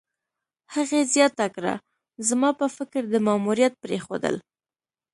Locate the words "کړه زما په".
1.55-2.65